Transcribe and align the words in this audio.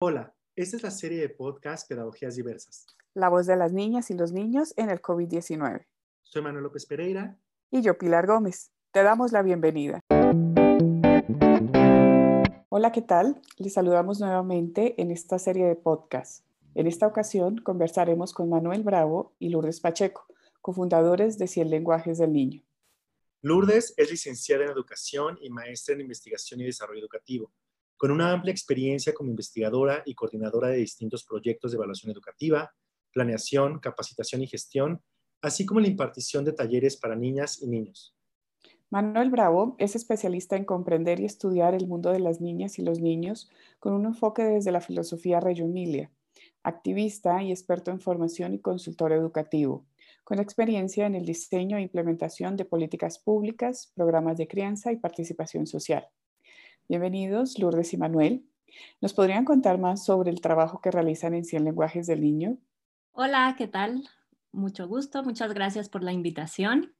Hola, 0.00 0.32
esta 0.54 0.76
es 0.76 0.84
la 0.84 0.92
serie 0.92 1.20
de 1.20 1.28
podcast 1.28 1.88
Pedagogías 1.88 2.36
Diversas. 2.36 2.86
La 3.14 3.28
voz 3.28 3.46
de 3.46 3.56
las 3.56 3.72
niñas 3.72 4.12
y 4.12 4.14
los 4.14 4.30
niños 4.30 4.72
en 4.76 4.90
el 4.90 5.02
COVID-19. 5.02 5.86
Soy 6.22 6.40
Manuel 6.40 6.62
López 6.62 6.86
Pereira. 6.86 7.36
Y 7.72 7.82
yo, 7.82 7.98
Pilar 7.98 8.28
Gómez. 8.28 8.70
Te 8.92 9.02
damos 9.02 9.32
la 9.32 9.42
bienvenida. 9.42 9.98
Hola, 12.68 12.92
¿qué 12.92 13.02
tal? 13.02 13.42
Les 13.56 13.72
saludamos 13.72 14.20
nuevamente 14.20 14.94
en 15.02 15.10
esta 15.10 15.40
serie 15.40 15.66
de 15.66 15.74
podcast. 15.74 16.44
En 16.76 16.86
esta 16.86 17.08
ocasión 17.08 17.58
conversaremos 17.58 18.32
con 18.32 18.48
Manuel 18.48 18.84
Bravo 18.84 19.34
y 19.40 19.48
Lourdes 19.48 19.80
Pacheco, 19.80 20.28
cofundadores 20.60 21.38
de 21.38 21.48
100 21.48 21.70
Lenguajes 21.70 22.18
del 22.18 22.32
Niño. 22.32 22.62
Lourdes 23.42 23.94
es 23.96 24.12
licenciada 24.12 24.62
en 24.62 24.70
Educación 24.70 25.38
y 25.40 25.50
maestra 25.50 25.96
en 25.96 26.02
Investigación 26.02 26.60
y 26.60 26.66
Desarrollo 26.66 27.00
Educativo, 27.00 27.50
con 27.98 28.12
una 28.12 28.32
amplia 28.32 28.52
experiencia 28.52 29.12
como 29.12 29.28
investigadora 29.28 30.02
y 30.06 30.14
coordinadora 30.14 30.68
de 30.68 30.78
distintos 30.78 31.24
proyectos 31.24 31.72
de 31.72 31.76
evaluación 31.76 32.12
educativa, 32.12 32.72
planeación, 33.12 33.80
capacitación 33.80 34.40
y 34.42 34.46
gestión, 34.46 35.02
así 35.42 35.66
como 35.66 35.80
la 35.80 35.88
impartición 35.88 36.44
de 36.44 36.52
talleres 36.52 36.96
para 36.96 37.16
niñas 37.16 37.60
y 37.60 37.66
niños. 37.66 38.14
Manuel 38.90 39.30
Bravo 39.30 39.74
es 39.78 39.96
especialista 39.96 40.56
en 40.56 40.64
comprender 40.64 41.20
y 41.20 41.26
estudiar 41.26 41.74
el 41.74 41.86
mundo 41.86 42.10
de 42.10 42.20
las 42.20 42.40
niñas 42.40 42.78
y 42.78 42.82
los 42.82 43.00
niños 43.00 43.50
con 43.80 43.92
un 43.92 44.06
enfoque 44.06 44.44
desde 44.44 44.72
la 44.72 44.80
filosofía 44.80 45.40
Reggio 45.40 45.66
Emilia, 45.66 46.10
activista 46.62 47.42
y 47.42 47.50
experto 47.50 47.90
en 47.90 48.00
formación 48.00 48.54
y 48.54 48.60
consultor 48.60 49.12
educativo, 49.12 49.86
con 50.24 50.38
experiencia 50.38 51.04
en 51.06 51.16
el 51.16 51.26
diseño 51.26 51.76
e 51.76 51.82
implementación 51.82 52.56
de 52.56 52.64
políticas 52.64 53.18
públicas, 53.18 53.92
programas 53.94 54.38
de 54.38 54.46
crianza 54.46 54.92
y 54.92 54.96
participación 54.96 55.66
social. 55.66 56.06
Bienvenidos, 56.88 57.58
Lourdes 57.58 57.92
y 57.92 57.98
Manuel. 57.98 58.48
¿Nos 59.02 59.12
podrían 59.12 59.44
contar 59.44 59.76
más 59.76 60.06
sobre 60.06 60.30
el 60.30 60.40
trabajo 60.40 60.80
que 60.80 60.90
realizan 60.90 61.34
en 61.34 61.44
100 61.44 61.66
lenguajes 61.66 62.06
del 62.06 62.22
niño? 62.22 62.56
Hola, 63.12 63.54
¿qué 63.58 63.68
tal? 63.68 64.08
Mucho 64.52 64.88
gusto, 64.88 65.22
muchas 65.22 65.52
gracias 65.52 65.90
por 65.90 66.02
la 66.02 66.12
invitación. 66.12 66.94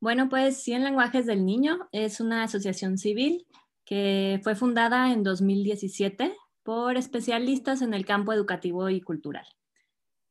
Bueno, 0.00 0.28
pues 0.28 0.62
100 0.62 0.84
lenguajes 0.84 1.24
del 1.24 1.46
niño 1.46 1.88
es 1.92 2.20
una 2.20 2.42
asociación 2.42 2.98
civil 2.98 3.46
que 3.86 4.38
fue 4.44 4.54
fundada 4.54 5.14
en 5.14 5.22
2017 5.22 6.36
por 6.62 6.98
especialistas 6.98 7.80
en 7.80 7.94
el 7.94 8.04
campo 8.04 8.34
educativo 8.34 8.90
y 8.90 9.00
cultural. 9.00 9.46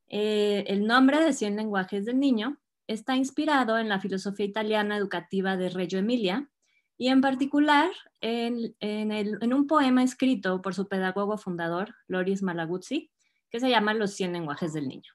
Eh, 0.09 0.65
el 0.67 0.85
nombre 0.85 1.25
de 1.25 1.33
100 1.33 1.55
lenguajes 1.55 2.05
del 2.05 2.19
niño 2.19 2.59
está 2.85 3.15
inspirado 3.15 3.79
en 3.79 3.89
la 3.89 3.99
filosofía 3.99 4.45
italiana 4.45 4.95
educativa 4.95 5.57
de 5.57 5.69
Reggio 5.69 5.97
Emilia 5.97 6.51
y 6.97 7.07
en 7.09 7.21
particular 7.21 7.91
en, 8.21 8.75
un 9.53 9.67
poema 9.67 10.03
escrito 10.03 10.61
por 10.61 10.73
su 10.73 10.87
pedagogo 10.87 11.37
fundador, 11.37 11.95
Loris 12.07 12.43
Malaguzzi, 12.43 13.11
que 13.49 13.59
se 13.59 13.69
llama 13.69 13.93
Los 13.93 14.13
100 14.13 14.33
lenguajes 14.33 14.73
del 14.73 14.87
niño. 14.87 15.11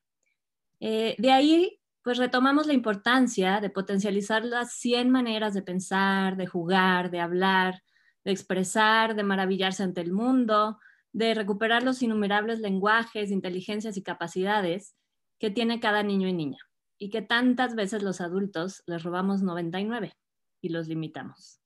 Eh, 0.80 1.16
de 1.18 1.32
ahí 1.32 1.80
pues 2.02 2.18
retomamos 2.18 2.66
la 2.66 2.72
importancia 2.72 3.60
de 3.60 3.70
potencializar 3.70 4.44
las 4.44 4.72
100 4.74 5.10
maneras 5.10 5.52
de 5.52 5.62
pensar, 5.62 6.36
de 6.36 6.46
jugar, 6.46 7.10
de 7.10 7.20
hablar, 7.20 7.82
de 8.24 8.32
expresar, 8.32 9.14
de 9.14 9.24
maravillarse 9.24 9.82
ante 9.82 10.00
el 10.00 10.12
mundo, 10.12 10.78
de 11.12 11.34
recuperar 11.34 11.82
los 11.82 12.02
innumerables 12.02 12.60
lenguajes, 12.60 13.30
inteligencias 13.30 13.96
y 13.96 14.02
capacidades 14.02 14.94
que 15.38 15.50
tiene 15.50 15.80
cada 15.80 16.02
niño 16.02 16.28
y 16.28 16.32
niña, 16.32 16.58
y 16.96 17.10
que 17.10 17.22
tantas 17.22 17.74
veces 17.74 18.02
los 18.02 18.20
adultos 18.20 18.82
les 18.86 19.02
robamos 19.02 19.42
99 19.42 20.12
y 20.60 20.68
los 20.70 20.88
limitamos. 20.88 21.60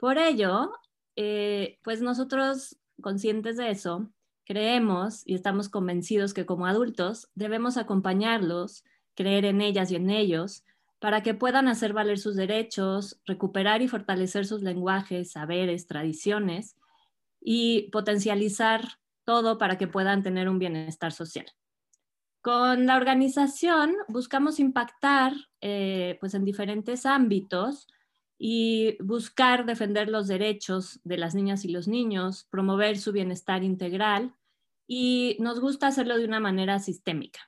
Por 0.00 0.16
ello, 0.16 0.72
eh, 1.14 1.78
pues 1.84 2.00
nosotros, 2.00 2.78
conscientes 3.02 3.58
de 3.58 3.70
eso, 3.70 4.10
creemos 4.46 5.22
y 5.26 5.34
estamos 5.34 5.68
convencidos 5.68 6.32
que 6.32 6.46
como 6.46 6.66
adultos 6.66 7.28
debemos 7.34 7.76
acompañarlos 7.76 8.82
creer 9.14 9.44
en 9.44 9.60
ellas 9.60 9.90
y 9.90 9.96
en 9.96 10.08
ellos, 10.08 10.64
para 10.98 11.22
que 11.22 11.34
puedan 11.34 11.68
hacer 11.68 11.92
valer 11.92 12.18
sus 12.18 12.34
derechos, 12.34 13.20
recuperar 13.26 13.82
y 13.82 13.88
fortalecer 13.88 14.46
sus 14.46 14.62
lenguajes, 14.62 15.32
saberes, 15.32 15.86
tradiciones 15.86 16.76
y 17.38 17.90
potencializar 17.90 18.82
todo 19.24 19.58
para 19.58 19.76
que 19.76 19.86
puedan 19.86 20.22
tener 20.22 20.48
un 20.48 20.58
bienestar 20.58 21.12
social. 21.12 21.44
Con 22.40 22.86
la 22.86 22.96
organización 22.96 23.94
buscamos 24.08 24.58
impactar 24.58 25.34
eh, 25.60 26.16
pues 26.20 26.32
en 26.32 26.46
diferentes 26.46 27.04
ámbitos 27.04 27.86
y 28.42 28.96
buscar 29.02 29.66
defender 29.66 30.08
los 30.08 30.26
derechos 30.26 30.98
de 31.04 31.18
las 31.18 31.34
niñas 31.34 31.64
y 31.64 31.68
los 31.68 31.86
niños, 31.86 32.48
promover 32.50 32.98
su 32.98 33.12
bienestar 33.12 33.62
integral 33.62 34.34
y 34.88 35.36
nos 35.38 35.60
gusta 35.60 35.88
hacerlo 35.88 36.16
de 36.16 36.24
una 36.24 36.40
manera 36.40 36.80
sistémica 36.80 37.40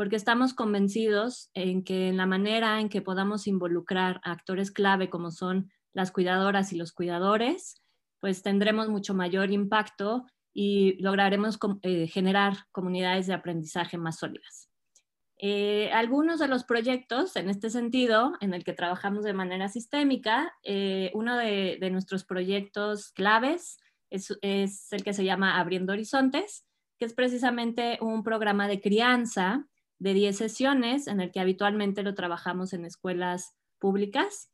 porque 0.00 0.16
estamos 0.16 0.54
convencidos 0.54 1.50
en 1.52 1.84
que 1.84 2.08
en 2.08 2.16
la 2.16 2.24
manera 2.24 2.80
en 2.80 2.88
que 2.88 3.02
podamos 3.02 3.46
involucrar 3.46 4.18
a 4.24 4.32
actores 4.32 4.70
clave 4.70 5.10
como 5.10 5.30
son 5.30 5.70
las 5.92 6.10
cuidadoras 6.10 6.72
y 6.72 6.76
los 6.76 6.92
cuidadores, 6.92 7.82
pues 8.18 8.42
tendremos 8.42 8.88
mucho 8.88 9.12
mayor 9.12 9.50
impacto 9.50 10.24
y 10.54 10.96
lograremos 11.02 11.58
eh, 11.82 12.06
generar 12.06 12.56
comunidades 12.72 13.26
de 13.26 13.34
aprendizaje 13.34 13.98
más 13.98 14.18
sólidas. 14.18 14.69
Eh, 15.42 15.90
algunos 15.94 16.38
de 16.38 16.48
los 16.48 16.64
proyectos 16.64 17.34
en 17.34 17.48
este 17.48 17.70
sentido, 17.70 18.34
en 18.42 18.52
el 18.52 18.62
que 18.62 18.74
trabajamos 18.74 19.24
de 19.24 19.32
manera 19.32 19.70
sistémica, 19.70 20.52
eh, 20.62 21.10
uno 21.14 21.34
de, 21.38 21.78
nuestros 21.90 22.24
proyectos 22.24 23.10
claves 23.12 23.78
es, 24.10 24.36
el 24.42 25.02
que 25.02 25.14
se 25.14 25.24
llama 25.24 25.58
Abriendo 25.58 25.94
Horizontes, 25.94 26.66
que 26.98 27.06
es 27.06 27.14
precisamente 27.14 27.96
un 28.02 28.22
programa 28.22 28.68
de 28.68 28.82
crianza 28.82 29.64
de 29.98 30.12
10 30.12 30.36
sesiones 30.36 31.06
en 31.06 31.22
el 31.22 31.30
que 31.30 31.40
habitualmente 31.40 32.02
lo 32.02 32.14
trabajamos 32.14 32.74
en 32.74 32.84
escuelas 32.84 33.56
públicas. 33.78 34.50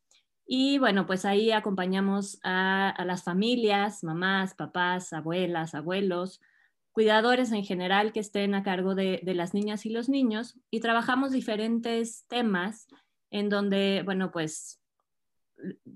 Y 0.46 0.78
bueno, 0.78 1.04
pues 1.04 1.24
ahí 1.24 1.50
acompañamos 1.50 2.38
a, 2.44 2.94
las 3.04 3.24
familias, 3.24 4.04
mamás, 4.04 4.54
papás, 4.54 5.12
abuelas, 5.12 5.74
abuelos, 5.74 6.40
cuidadores 6.96 7.52
en 7.52 7.62
general 7.62 8.10
que 8.10 8.20
estén 8.20 8.54
a 8.54 8.62
cargo 8.62 8.94
de, 8.94 9.20
las 9.22 9.52
niñas 9.52 9.84
y 9.84 9.90
los 9.90 10.08
niños 10.08 10.58
y 10.70 10.80
trabajamos 10.80 11.30
diferentes 11.30 12.24
temas 12.26 12.86
en 13.30 13.50
donde, 13.50 14.00
bueno, 14.06 14.30
pues 14.32 14.80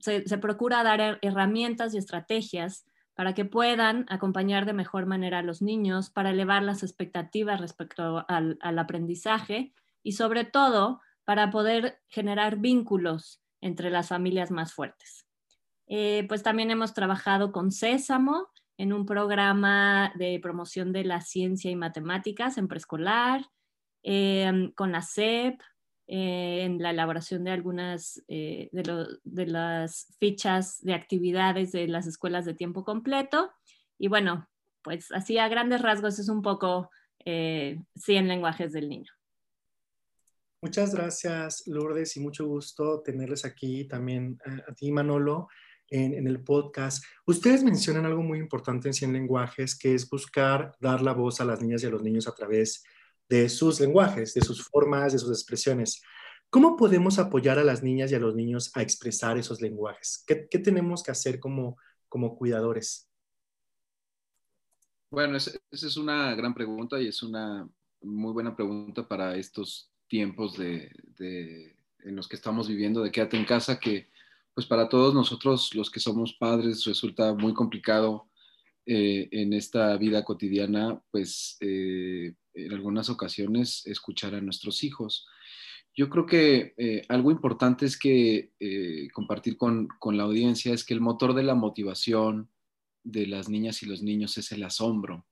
se, 0.00 0.20
procura 0.36 0.82
dar 0.82 1.18
herramientas 1.22 1.94
y 1.94 1.96
estrategias 1.96 2.84
para 3.14 3.32
que 3.32 3.46
puedan 3.46 4.04
acompañar 4.10 4.66
de 4.66 4.74
mejor 4.74 5.06
manera 5.06 5.38
a 5.38 5.42
los 5.42 5.62
niños, 5.62 6.10
para 6.10 6.32
elevar 6.32 6.62
las 6.62 6.82
expectativas 6.82 7.62
respecto 7.62 8.26
al, 8.28 8.58
aprendizaje 8.60 9.72
y 10.02 10.12
sobre 10.12 10.44
todo 10.44 11.00
para 11.24 11.50
poder 11.50 12.02
generar 12.08 12.58
vínculos 12.58 13.40
entre 13.62 13.88
las 13.88 14.08
familias 14.08 14.50
más 14.50 14.74
fuertes. 14.74 15.26
Eh, 15.86 16.26
pues 16.28 16.42
también 16.42 16.70
hemos 16.70 16.92
trabajado 16.92 17.52
con 17.52 17.72
Sésamo 17.72 18.48
en 18.80 18.92
un 18.94 19.04
programa 19.04 20.12
de 20.16 20.40
promoción 20.40 20.92
de 20.92 21.04
la 21.04 21.20
ciencia 21.20 21.70
y 21.70 21.76
matemáticas 21.76 22.56
en 22.56 22.66
preescolar, 22.66 23.44
eh, 24.02 24.72
con 24.74 24.92
la 24.92 25.02
SEP, 25.02 25.60
eh, 26.12 26.64
en 26.64 26.82
la 26.82 26.90
elaboración 26.90 27.44
de 27.44 27.52
algunas 27.52 28.20
eh, 28.26 28.68
de, 28.72 29.46
las 29.46 30.08
fichas 30.18 30.82
de 30.82 30.94
actividades 30.94 31.70
de 31.70 31.86
las 31.86 32.08
escuelas 32.08 32.44
de 32.44 32.54
tiempo 32.54 32.82
completo. 32.82 33.52
Y 33.96 34.08
bueno, 34.08 34.48
pues 34.82 35.12
así 35.12 35.38
a 35.38 35.46
grandes 35.48 35.82
rasgos 35.82 36.18
es 36.18 36.28
un 36.28 36.42
poco 36.42 36.90
eh, 37.24 37.78
100 37.94 38.26
lenguajes 38.26 38.72
del 38.72 38.88
niño. 38.88 39.12
Muchas 40.62 40.92
gracias, 40.92 41.64
Lourdes, 41.66 42.16
y 42.16 42.20
mucho 42.20 42.44
gusto 42.44 43.02
tenerles 43.02 43.44
aquí 43.44 43.84
también 43.84 44.36
a, 44.66 44.74
ti, 44.74 44.90
Manolo, 44.90 45.48
en, 45.90 46.26
el 46.26 46.42
podcast. 46.42 47.04
Ustedes 47.26 47.62
mencionan 47.62 48.06
algo 48.06 48.22
muy 48.22 48.38
importante 48.38 48.88
en 48.88 48.94
100 48.94 49.12
lenguajes, 49.12 49.78
que 49.78 49.94
es 49.94 50.08
buscar 50.08 50.74
dar 50.80 51.02
la 51.02 51.12
voz 51.12 51.40
a 51.40 51.44
las 51.44 51.60
niñas 51.60 51.82
y 51.82 51.86
a 51.86 51.90
los 51.90 52.02
niños 52.02 52.26
a 52.28 52.34
través 52.34 52.82
de 52.82 53.00
de 53.30 53.48
sus 53.48 53.80
lenguajes, 53.80 54.34
de 54.34 54.42
sus 54.42 54.66
formas, 54.66 55.12
de 55.12 55.18
sus 55.18 55.30
expresiones. 55.30 56.02
¿Cómo 56.50 56.76
podemos 56.76 57.20
apoyar 57.20 57.60
a 57.60 57.64
las 57.64 57.80
niñas 57.80 58.10
y 58.10 58.16
a 58.16 58.18
los 58.18 58.34
niños 58.34 58.72
a 58.74 58.82
expresar 58.82 59.38
esos 59.38 59.62
lenguajes? 59.62 60.24
¿Qué, 60.26 60.58
tenemos 60.58 61.04
que 61.04 61.12
hacer 61.12 61.38
como, 61.38 61.78
como 62.08 62.36
cuidadores? 62.36 63.08
Bueno, 65.12 65.36
esa 65.36 65.52
es 65.70 65.96
una 65.96 66.34
gran 66.34 66.54
pregunta 66.54 67.00
y 67.00 67.06
es 67.06 67.22
una 67.22 67.68
muy 68.02 68.32
buena 68.32 68.56
pregunta 68.56 69.06
para 69.06 69.36
estos 69.36 69.92
tiempos 70.08 70.58
de, 70.58 70.90
en 72.00 72.16
los 72.16 72.26
que 72.26 72.34
estamos 72.34 72.66
viviendo 72.68 73.02
de 73.02 73.12
quédate 73.12 73.36
en 73.36 73.44
casa, 73.44 73.78
que 73.78 74.08
pues 74.60 74.68
para 74.68 74.90
todos 74.90 75.14
nosotros 75.14 75.74
los 75.74 75.90
que 75.90 76.00
somos 76.00 76.34
padres 76.34 76.84
resulta 76.84 77.32
muy 77.32 77.54
complicado 77.54 78.28
eh, 78.84 79.26
en 79.30 79.54
esta 79.54 79.96
vida 79.96 80.22
cotidiana, 80.22 81.02
pues 81.10 81.56
eh, 81.62 82.34
en 82.52 82.72
algunas 82.74 83.08
ocasiones 83.08 83.86
escuchar 83.86 84.34
a 84.34 84.42
nuestros 84.42 84.84
hijos. 84.84 85.26
Yo 85.96 86.10
creo 86.10 86.26
que 86.26 86.74
eh, 86.76 87.06
algo 87.08 87.30
importante 87.30 87.86
es 87.86 87.98
que 87.98 88.50
compartir 89.14 89.56
con, 89.56 89.88
la 90.12 90.24
audiencia 90.24 90.74
es 90.74 90.84
que 90.84 90.92
el 90.92 91.00
motor 91.00 91.32
de 91.32 91.44
la 91.44 91.54
motivación 91.54 92.50
de 93.02 93.26
las 93.28 93.48
niñas 93.48 93.82
y 93.82 93.86
los 93.86 94.02
niños 94.02 94.36
es 94.36 94.52
el 94.52 94.62
asombro. 94.62 95.24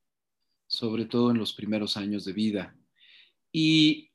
sobre 0.69 1.05
todo 1.05 1.33
en 1.33 1.37
los 1.37 1.53
primeros 1.53 1.99
años 1.99 2.25
de 2.25 2.33
vida. 2.33 2.75
Y 3.53 4.11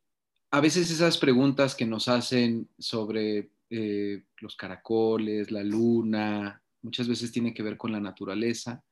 a 0.50 0.60
veces 0.60 0.89
esas 0.89 1.19
preguntas 1.19 1.75
que 1.75 1.86
nos 1.86 2.07
hacen 2.07 2.68
sobre 2.80 3.51
eh, 3.75 4.25
los 4.38 4.56
caracoles, 4.56 5.50
la 5.50 5.64
luna, 5.64 6.62
muchas 6.84 7.08
veces 7.08 7.31
tienen 7.31 7.56
que 7.56 7.64
ver 7.64 7.75
con 7.75 7.92
la 7.92 8.00
naturaleza, 8.00 8.84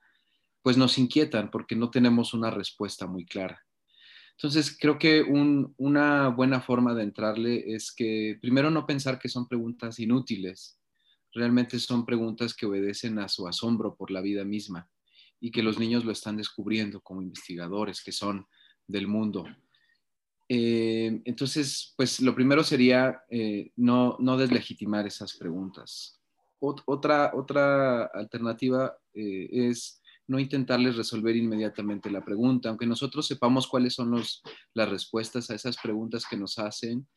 pues 0.64 0.76
nos 0.76 0.98
inquietan 0.98 1.52
porque 1.52 1.76
no 1.76 1.92
tenemos 1.92 2.34
una 2.34 2.50
respuesta 2.50 3.06
muy 3.06 3.26
clara. 3.26 3.64
Entonces, 4.32 4.76
creo 4.76 4.98
que 4.98 5.22
una 5.22 6.30
buena 6.30 6.62
forma 6.62 6.96
de 6.96 7.04
entrarle 7.04 7.76
es 7.76 7.92
que 7.92 8.40
primero 8.42 8.72
no 8.72 8.88
pensar 8.88 9.20
que 9.20 9.30
son 9.30 9.48
preguntas 9.48 10.00
inútiles, 10.00 10.80
realmente 11.32 11.78
son 11.78 12.04
preguntas 12.04 12.56
que 12.56 12.66
obedecen 12.66 13.20
a 13.20 13.28
su 13.28 13.48
asombro 13.48 13.96
por 13.96 14.10
la 14.10 14.22
vida 14.22 14.44
misma 14.44 14.90
y 15.40 15.52
que 15.52 15.62
los 15.62 15.78
niños 15.78 16.06
lo 16.06 16.12
están 16.12 16.38
descubriendo 16.38 17.02
como 17.02 17.22
investigadores 17.22 18.04
que 18.04 18.12
son 18.12 18.48
del 18.88 19.08
mundo. 19.08 19.46
Eh, 20.54 21.22
entonces, 21.24 21.94
pues 21.96 22.20
lo 22.20 22.36
primero 22.36 22.62
sería 22.62 23.24
eh, 23.30 23.72
no, 23.78 24.18
deslegitimar 24.38 25.08
esas 25.08 25.38
preguntas. 25.38 26.20
otra, 26.60 28.04
alternativa 28.14 28.94
eh, 29.14 29.48
es 29.50 30.02
no 30.28 30.40
intentarles 30.40 30.98
resolver 30.98 31.38
inmediatamente 31.38 32.12
la 32.12 32.26
pregunta, 32.26 32.68
aunque 32.68 32.86
nosotros 32.86 33.28
sepamos 33.28 33.66
cuáles 33.66 33.94
son 33.94 34.12
las 34.74 34.90
respuestas 34.90 35.50
a 35.50 35.56
esas 35.56 35.78
preguntas 35.78 36.26
que 36.30 36.36
nos 36.36 36.60
hacen, 36.60 37.08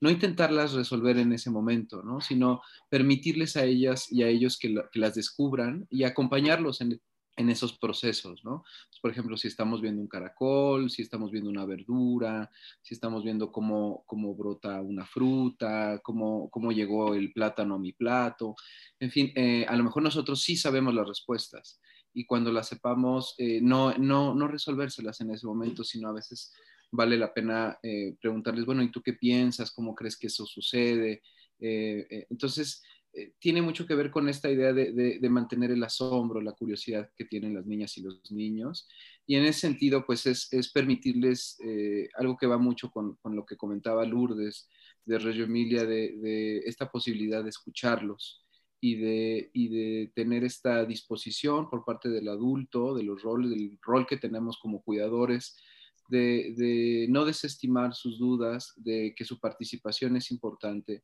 no 0.00 0.10
intentarlas 0.10 0.72
resolver 0.72 1.18
en 1.18 1.34
ese 1.34 1.50
momento, 1.50 2.02
¿no? 2.02 2.22
sino 2.22 2.62
permitirles 2.88 3.58
a 3.58 3.66
ellas 3.66 4.10
y 4.10 4.22
a 4.22 4.28
ellos 4.28 4.58
que, 4.58 4.74
que 4.90 4.98
las 4.98 5.14
descubran 5.14 5.86
y 5.90 6.04
acompañarlos 6.04 6.80
en, 6.80 6.98
en 7.38 7.50
esos 7.50 7.78
procesos, 7.78 8.44
¿no? 8.44 8.64
Por 9.00 9.12
ejemplo, 9.12 9.36
si 9.36 9.46
estamos 9.46 9.80
viendo 9.80 10.02
un 10.02 10.08
caracol, 10.08 10.90
si 10.90 11.02
estamos 11.02 11.30
viendo 11.30 11.48
una 11.48 11.64
verdura, 11.64 12.50
si 12.82 12.94
estamos 12.94 13.22
viendo 13.22 13.52
cómo, 13.52 14.02
cómo 14.06 14.34
brota 14.34 14.82
una 14.82 15.06
fruta, 15.06 16.00
cómo, 16.02 16.50
cómo 16.50 16.72
llegó 16.72 17.14
el 17.14 17.32
plátano 17.32 17.76
a 17.76 17.78
mi 17.78 17.92
plato, 17.92 18.56
en 18.98 19.10
fin, 19.10 19.32
eh, 19.36 19.64
a 19.68 19.76
lo 19.76 19.84
mejor 19.84 20.02
nosotros 20.02 20.42
sí 20.42 20.56
sabemos 20.56 20.92
las 20.94 21.06
respuestas 21.06 21.80
y 22.12 22.26
cuando 22.26 22.52
las 22.52 22.68
sepamos, 22.68 23.36
eh, 23.38 23.60
no, 23.62 23.96
no, 23.96 24.34
no 24.34 24.48
resolvérselas 24.48 25.20
en 25.20 25.30
ese 25.30 25.46
momento, 25.46 25.84
sino 25.84 26.08
a 26.08 26.14
veces 26.14 26.52
vale 26.90 27.16
la 27.16 27.32
pena 27.32 27.78
eh, 27.84 28.16
preguntarles, 28.20 28.66
bueno, 28.66 28.82
¿y 28.82 28.90
tú 28.90 29.00
qué 29.00 29.12
piensas? 29.12 29.70
¿Cómo 29.70 29.94
crees 29.94 30.18
que 30.18 30.26
eso 30.26 30.44
sucede? 30.44 31.22
entonces, 31.60 32.84
eh, 33.18 33.32
tiene 33.40 33.62
mucho 33.62 33.86
que 33.86 33.94
ver 33.94 34.10
con 34.10 34.28
esta 34.28 34.50
idea 34.50 34.72
de, 34.72 35.18
mantener 35.28 35.72
el 35.72 35.82
asombro, 35.82 36.40
la 36.40 36.52
curiosidad 36.52 37.10
que 37.16 37.24
tienen 37.24 37.54
las 37.54 37.66
niñas 37.66 37.98
y 37.98 38.02
los 38.02 38.30
niños. 38.30 38.88
Y 39.26 39.34
en 39.36 39.44
ese 39.44 39.60
sentido, 39.60 40.06
pues 40.06 40.26
es, 40.26 40.70
permitirles 40.72 41.58
eh, 41.64 42.08
algo 42.14 42.36
que 42.36 42.46
va 42.46 42.58
mucho 42.58 42.90
con, 42.90 43.18
lo 43.24 43.44
que 43.44 43.56
comentaba 43.56 44.04
Lourdes 44.04 44.68
de 45.04 45.18
Reggio 45.18 45.44
Emilia, 45.44 45.84
de, 45.84 46.58
esta 46.64 46.90
posibilidad 46.90 47.42
de 47.42 47.50
escucharlos 47.50 48.44
y 48.80 48.96
de, 48.96 49.50
y 49.52 49.68
de 49.68 50.12
tener 50.14 50.44
esta 50.44 50.84
disposición 50.84 51.68
por 51.68 51.84
parte 51.84 52.08
del 52.08 52.28
adulto, 52.28 52.94
de 52.94 53.02
los 53.02 53.22
roles, 53.22 53.50
del 53.50 53.78
rol 53.82 54.06
que 54.06 54.16
tenemos 54.16 54.58
como 54.58 54.82
cuidadores, 54.82 55.56
de, 56.08 57.06
no 57.08 57.24
desestimar 57.24 57.94
sus 57.94 58.18
dudas, 58.18 58.72
de 58.76 59.14
que 59.16 59.24
su 59.24 59.38
participación 59.38 60.16
es 60.16 60.30
importante 60.30 61.02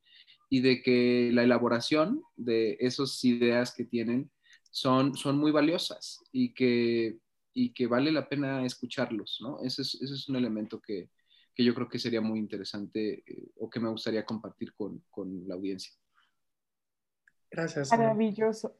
y 0.49 0.61
de 0.61 0.81
que 0.81 1.29
la 1.33 1.43
elaboración 1.43 2.23
de 2.35 2.77
esas 2.79 3.23
ideas 3.23 3.73
que 3.73 3.85
tienen 3.85 4.31
son, 4.71 5.15
son 5.15 5.37
muy 5.37 5.51
valiosas 5.51 6.23
y 6.31 6.53
que, 6.53 7.17
y 7.53 7.73
que 7.73 7.87
vale 7.87 8.11
la 8.11 8.27
pena 8.27 8.65
escucharlos, 8.65 9.39
¿no? 9.41 9.59
Ese 9.61 9.81
es, 9.81 9.95
ese 9.95 10.13
es 10.13 10.29
un 10.29 10.35
elemento 10.35 10.81
que, 10.81 11.09
que, 11.53 11.63
yo 11.63 11.73
creo 11.73 11.87
que 11.87 11.99
sería 11.99 12.21
muy 12.21 12.39
interesante 12.39 13.23
eh, 13.25 13.47
o 13.57 13.69
que 13.69 13.79
me 13.79 13.89
gustaría 13.89 14.25
compartir 14.25 14.73
con, 14.73 15.03
con 15.09 15.47
la 15.47 15.55
audiencia. 15.55 15.93
Gracias. 17.49 17.89
Maravilloso. 17.91 18.75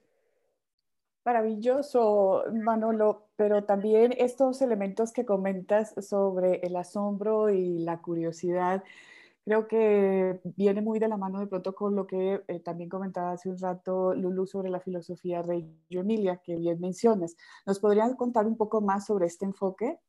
Maravilloso, 1.26 2.44
Manolo, 2.54 3.30
pero 3.36 3.64
también 3.64 4.14
estos 4.18 4.62
elementos 4.62 5.12
que 5.12 5.26
comentas 5.26 5.96
sobre 6.08 6.58
el 6.58 6.76
asombro 6.76 7.50
y 7.50 7.80
la 7.80 8.00
curiosidad, 8.00 8.84
creo 9.46 9.68
que 9.68 10.42
viene 10.58 10.82
muy 10.82 11.00
de 11.00 11.08
la 11.08 11.18
mano 11.18 11.40
de 11.40 11.48
pronto 11.48 11.74
con 11.74 11.96
lo 11.96 12.06
que 12.06 12.42
eh, 12.48 12.60
también 12.60 12.90
comentaba 12.90 13.32
hace 13.32 13.50
un 13.50 13.58
rato 13.58 14.14
Lulu 14.14 14.46
sobre 14.48 14.70
la 14.70 14.80
filosofía 14.80 15.42
Reggio 15.42 16.02
Emilia, 16.02 16.42
que 16.44 16.56
bien 16.56 16.82
mencionas. 16.82 17.38
¿Nos 17.66 17.80
podrías 17.80 18.14
contar 18.16 18.48
un 18.48 18.58
poco 18.58 18.82
más 18.82 19.06
sobre 19.06 19.28
este 19.28 19.46
enfoque? 19.46 20.00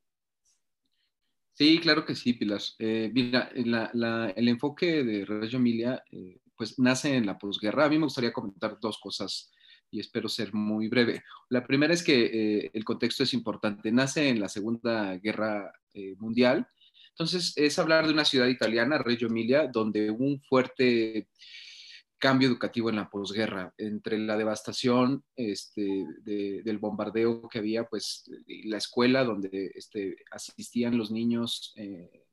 Sí, 1.53 1.79
claro 1.79 2.05
que 2.05 2.15
sí, 2.15 2.33
Pilar. 2.33 2.61
Eh, 2.79 3.11
mira, 3.13 3.49
el 3.53 4.47
enfoque 4.47 5.03
de 5.03 5.25
Reggio 5.25 5.59
Emilia 5.59 6.03
eh, 6.11 6.39
pues 6.57 6.77
nace 6.79 7.15
en 7.15 7.25
la 7.25 7.37
posguerra. 7.37 7.85
A 7.85 7.89
mí 7.89 7.97
me 7.97 8.05
gustaría 8.05 8.33
comentar 8.33 8.79
dos 8.79 8.97
cosas 8.97 9.51
y 9.89 9.99
espero 9.99 10.27
ser 10.27 10.53
muy 10.53 10.89
breve. 10.89 11.23
La 11.49 11.65
primera 11.65 11.93
es 11.93 12.03
que 12.03 12.25
eh, 12.25 12.71
el 12.73 12.83
contexto 12.83 13.23
es 13.23 13.33
importante. 13.33 13.91
Nace 13.91 14.29
en 14.29 14.39
la 14.39 14.49
Segunda 14.49 15.15
Guerra 15.17 15.71
eh, 15.93 16.15
Mundial. 16.17 16.67
Entonces, 17.17 17.53
es 17.55 17.79
hablar 17.79 18.05
de 18.05 18.13
una 18.13 18.25
ciudad 18.25 18.45
italiana, 18.45 18.99
Reggio 18.99 19.27
Emilia, 19.27 19.65
donde 19.65 20.11
hubo 20.11 20.23
un 20.23 20.39
fuerte 20.39 21.27
cambio 22.19 22.47
educativo 22.47 22.91
en 22.91 22.97
la 22.97 23.09
posguerra, 23.09 23.73
entre 23.79 24.19
la 24.19 24.37
devastación 24.37 25.23
este, 25.35 26.05
del 26.23 26.77
bombardeo 26.77 27.49
que 27.49 27.57
había, 27.57 27.85
pues 27.85 28.29
la 28.65 28.77
escuela 28.77 29.23
donde 29.23 29.71
este, 29.73 30.17
asistían 30.29 30.95
los 30.95 31.09
niños 31.09 31.73
eh, 31.75 32.23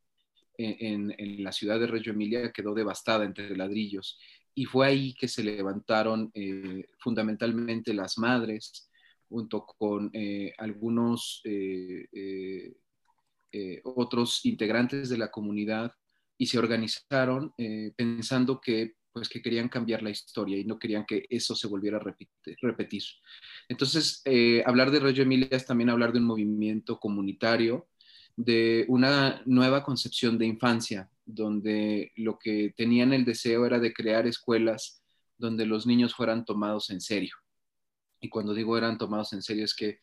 en, 0.58 1.14
en, 1.16 1.42
la 1.42 1.52
ciudad 1.52 1.80
de 1.80 1.86
Reggio 1.86 2.12
Emilia 2.12 2.52
quedó 2.52 2.74
devastada 2.74 3.24
entre 3.24 3.56
ladrillos. 3.56 4.18
Y 4.54 4.66
fue 4.66 4.86
ahí 4.86 5.14
que 5.14 5.28
se 5.28 5.42
levantaron 5.42 6.30
eh, 6.34 6.84
fundamentalmente 6.98 7.94
las 7.94 8.18
madres, 8.18 8.90
junto 9.30 9.64
con 9.64 10.10
eh, 10.12 10.52
algunos 10.58 11.40
eh, 13.54 13.80
otros 13.84 14.44
integrantes 14.44 15.08
de 15.08 15.16
la 15.16 15.30
comunidad, 15.30 15.92
y 16.36 16.46
se 16.46 16.58
organizaron 16.58 17.54
pensando 17.96 18.60
que, 18.60 18.96
pues, 19.12 19.28
que 19.28 19.40
querían 19.40 19.68
cambiar 19.68 20.02
la 20.02 20.10
historia 20.10 20.58
y 20.58 20.64
no 20.64 20.80
querían 20.80 21.06
que 21.06 21.24
eso 21.30 21.54
se 21.54 21.68
volviera 21.68 21.98
a 21.98 22.00
repetir. 22.00 23.04
Entonces, 23.68 24.20
hablar 24.66 24.90
de 24.90 24.98
Reggio 24.98 25.22
Emilia 25.22 25.48
es 25.52 25.64
también 25.64 25.90
hablar 25.90 26.12
de 26.12 26.18
un 26.18 26.24
movimiento 26.24 26.98
comunitario, 26.98 27.86
de 28.36 28.84
una 28.88 29.42
nueva 29.46 29.84
concepción 29.84 30.36
de 30.38 30.46
infancia, 30.46 31.08
donde 31.24 32.10
lo 32.16 32.36
que 32.36 32.74
tenían 32.76 33.12
el 33.12 33.24
deseo 33.24 33.64
era 33.64 33.78
de 33.78 33.94
crear 33.94 34.26
escuelas 34.26 35.04
donde 35.38 35.66
los 35.66 35.86
niños 35.86 36.14
fueran 36.14 36.44
tomados 36.44 36.90
en 36.90 37.00
serio. 37.00 37.36
Y 38.20 38.28
cuando 38.28 38.54
digo 38.54 38.76
eran 38.76 38.98
tomados 38.98 39.32
en 39.32 39.42
serio 39.42 39.64
es 39.64 39.74
que 39.74 39.88
eh, 39.88 39.98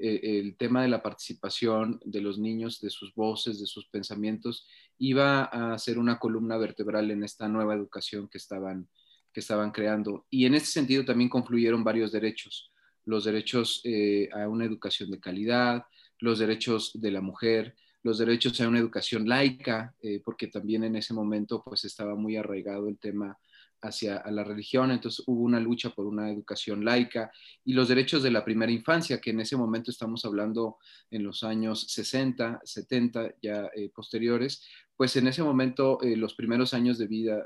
el 0.00 0.56
tema 0.56 0.82
de 0.82 0.88
la 0.88 1.02
participación 1.02 2.00
de 2.04 2.20
los 2.20 2.38
niños, 2.38 2.80
de 2.80 2.90
sus 2.90 3.14
voces, 3.14 3.60
de 3.60 3.66
sus 3.66 3.86
pensamientos, 3.88 4.66
iba 4.98 5.44
a 5.44 5.78
ser 5.78 5.98
una 5.98 6.18
columna 6.18 6.56
vertebral 6.56 7.10
en 7.10 7.22
esta 7.22 7.48
nueva 7.48 7.74
educación 7.74 8.28
que 8.28 8.38
estaban, 8.38 8.88
que 9.32 9.40
estaban 9.40 9.70
creando. 9.70 10.26
Y 10.30 10.46
en 10.46 10.54
ese 10.54 10.66
sentido 10.66 11.04
también 11.04 11.28
confluyeron 11.30 11.84
varios 11.84 12.12
derechos, 12.12 12.72
los 13.04 13.24
derechos 13.24 13.80
eh, 13.84 14.28
a 14.32 14.48
una 14.48 14.64
educación 14.64 15.10
de 15.10 15.20
calidad, 15.20 15.84
los 16.18 16.38
derechos 16.38 16.92
de 16.94 17.10
la 17.10 17.20
mujer, 17.20 17.76
los 18.02 18.18
derechos 18.18 18.60
a 18.60 18.68
una 18.68 18.78
educación 18.78 19.28
laica, 19.28 19.94
eh, 20.02 20.20
porque 20.24 20.46
también 20.46 20.84
en 20.84 20.96
ese 20.96 21.12
momento 21.14 21.62
pues 21.64 21.84
estaba 21.84 22.14
muy 22.14 22.36
arraigado 22.36 22.88
el 22.88 22.98
tema 22.98 23.38
hacia 23.82 24.22
la 24.30 24.44
religión, 24.44 24.90
entonces 24.90 25.24
hubo 25.26 25.42
una 25.42 25.60
lucha 25.60 25.90
por 25.90 26.06
una 26.06 26.30
educación 26.30 26.84
laica 26.84 27.30
y 27.64 27.72
los 27.72 27.88
derechos 27.88 28.22
de 28.22 28.30
la 28.30 28.44
primera 28.44 28.72
infancia, 28.72 29.20
que 29.20 29.30
en 29.30 29.40
ese 29.40 29.56
momento 29.56 29.90
estamos 29.90 30.24
hablando 30.24 30.78
en 31.10 31.24
los 31.24 31.42
años 31.42 31.86
60, 31.88 32.60
70, 32.64 33.34
ya 33.42 33.70
eh, 33.74 33.90
posteriores, 33.94 34.66
pues 34.96 35.16
en 35.16 35.28
ese 35.28 35.42
momento 35.42 36.00
eh, 36.02 36.16
los 36.16 36.34
primeros 36.34 36.74
años 36.74 36.98
de 36.98 37.06
vida 37.06 37.44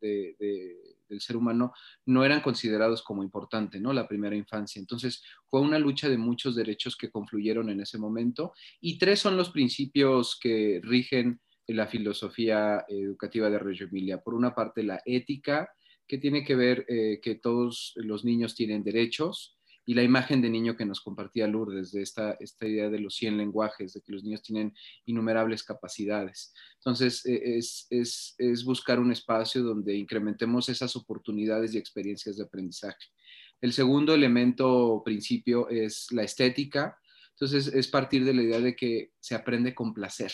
de 0.00 0.92
del 1.12 1.20
ser 1.20 1.36
humano 1.36 1.72
no 2.06 2.24
eran 2.24 2.40
considerados 2.40 3.02
como 3.02 3.22
importante, 3.22 3.78
¿no? 3.78 3.92
La 3.92 4.08
primera 4.08 4.34
infancia. 4.34 4.80
Entonces, 4.80 5.22
fue 5.46 5.60
una 5.60 5.78
lucha 5.78 6.08
de 6.08 6.18
muchos 6.18 6.56
derechos 6.56 6.96
que 6.96 7.10
confluyeron 7.10 7.70
en 7.70 7.80
ese 7.80 7.98
momento 7.98 8.52
y 8.80 8.98
tres 8.98 9.20
son 9.20 9.36
los 9.36 9.50
principios 9.50 10.38
que 10.40 10.80
rigen 10.82 11.40
la 11.66 11.86
filosofía 11.86 12.84
educativa 12.88 13.50
de 13.50 13.58
Reggio 13.58 13.86
Emilia. 13.86 14.20
Por 14.20 14.34
una 14.34 14.54
parte, 14.54 14.82
la 14.82 15.00
ética, 15.04 15.70
que 16.06 16.18
tiene 16.18 16.44
que 16.44 16.56
ver 16.56 16.84
eh, 16.88 17.20
que 17.22 17.36
todos 17.36 17.92
los 17.96 18.24
niños 18.24 18.54
tienen 18.54 18.82
derechos, 18.82 19.56
y 19.84 19.94
la 19.94 20.02
imagen 20.02 20.40
de 20.40 20.48
niño 20.48 20.76
que 20.76 20.84
nos 20.84 21.00
compartía 21.00 21.48
Lourdes, 21.48 21.90
de 21.90 22.02
esta, 22.02 22.36
esta 22.38 22.66
idea 22.66 22.88
de 22.88 23.00
los 23.00 23.16
100 23.16 23.36
lenguajes, 23.36 23.92
de 23.92 24.00
que 24.00 24.12
los 24.12 24.22
niños 24.22 24.42
tienen 24.42 24.74
innumerables 25.06 25.64
capacidades. 25.64 26.54
Entonces, 26.76 27.26
e, 27.26 27.56
es, 27.58 27.88
es, 27.90 28.34
es 28.38 28.64
buscar 28.64 29.00
un 29.00 29.10
espacio 29.10 29.62
donde 29.62 29.96
incrementemos 29.96 30.68
esas 30.68 30.94
oportunidades 30.94 31.74
y 31.74 31.78
experiencias 31.78 32.36
de 32.36 32.44
aprendizaje. 32.44 33.06
El 33.60 33.72
segundo 33.72 34.14
elemento 34.14 35.02
principio 35.04 35.68
es 35.68 36.06
la 36.10 36.24
estética. 36.24 36.98
Entonces 37.30 37.68
es 37.68 37.88
partir 37.88 38.24
de 38.24 38.34
la 38.34 38.42
idea 38.42 38.60
de 38.60 38.76
que 38.76 39.12
se 39.18 39.34
aprende 39.34 39.74
con 39.74 39.94
placer, 39.94 40.32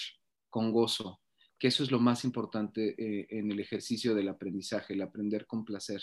con 0.50 0.73
gozo, 0.73 1.21
que 1.59 1.69
eso 1.69 1.83
es 1.83 1.90
lo 1.90 1.99
más 1.99 2.25
importante 2.25 2.95
eh, 2.99 3.26
en 3.31 3.50
el 3.50 3.61
ejercicio 3.61 4.14
del 4.14 4.28
aprendizaje, 4.28 4.95
el 4.95 5.02
aprender 5.02 5.47
con 5.47 5.64
placer. 5.64 6.02